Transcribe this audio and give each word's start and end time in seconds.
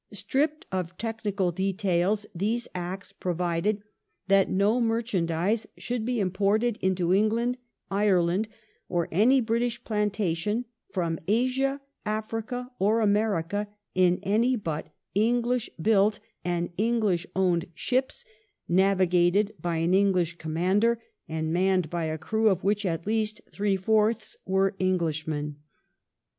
Stripped 0.11 0.65
of 0.71 0.97
technical 0.97 1.51
details, 1.51 2.25
these 2.33 2.67
Acts 2.73 3.13
pro 3.13 3.35
j 3.35 3.37
vided 3.37 3.81
that 4.29 4.49
no 4.49 4.81
merchandise 4.81 5.67
should 5.77 6.05
be 6.07 6.19
imported 6.19 6.79
into 6.81 7.13
England] 7.13 7.59
Ireland, 7.91 8.47
or 8.89 9.07
any 9.11 9.41
British 9.41 9.83
plantation, 9.83 10.65
from 10.91 11.19
Asia, 11.27 11.81
Africa, 12.03 12.71
or 12.79 12.99
America, 12.99 13.67
ini 13.95 14.17
any 14.23 14.55
but 14.55 14.89
English 15.13 15.69
built 15.79 16.19
and 16.43 16.71
English 16.77 17.27
owned 17.35 17.65
ships, 17.75 18.25
navigated 18.67 19.53
by 19.59 19.75
an 19.77 19.93
English 19.93 20.39
commander 20.39 20.99
and 21.27 21.53
manned 21.53 21.91
by 21.91 22.05
a 22.05 22.17
crew 22.17 22.49
of 22.49 22.63
which 22.63 22.87
at 22.87 23.05
least 23.05 23.39
three 23.53 23.77
fourths 23.77 24.35
were 24.47 24.75
Englishmen. 24.79 25.57